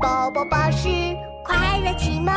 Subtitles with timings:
[0.00, 0.88] 宝宝巴士
[1.44, 2.32] 快乐启蒙。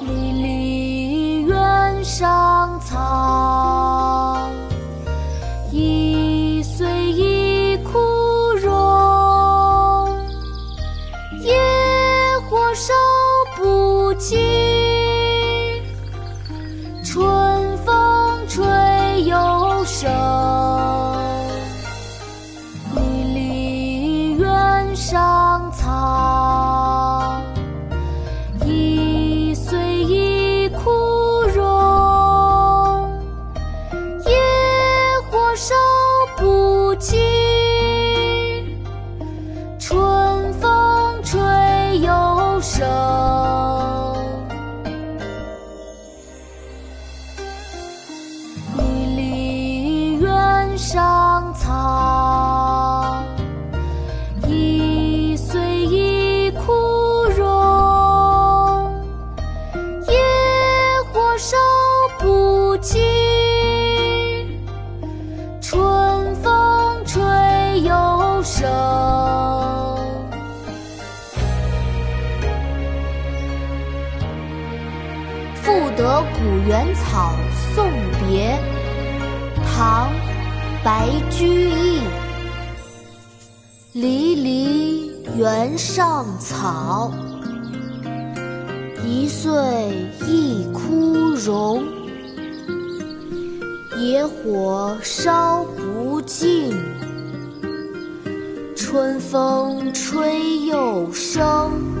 [0.00, 4.36] 离离原上草，
[5.70, 7.98] 一岁一枯
[8.60, 8.70] 荣。
[11.40, 11.56] 野
[12.50, 12.92] 火烧
[13.56, 14.38] 不尽，
[25.04, 27.34] 上草，
[28.64, 30.90] 一岁一枯
[31.52, 33.10] 荣。
[34.24, 34.32] 野
[35.28, 35.74] 火烧
[36.38, 37.18] 不尽，
[39.76, 41.40] 春风吹
[41.98, 42.88] 又生。
[48.78, 48.80] 离
[49.16, 51.72] 离原上草，
[62.22, 63.02] 不尽，
[65.60, 67.20] 春风吹
[67.80, 68.70] 又生。
[75.64, 77.34] 《赋得古原草
[77.74, 78.56] 送别》
[79.76, 80.08] 唐·
[80.84, 82.00] 白居易。
[83.94, 87.10] 离离原上草，
[89.04, 89.50] 一岁
[90.28, 91.82] 一枯荣。
[94.02, 96.74] 野火烧不尽，
[98.74, 101.91] 春风吹又生。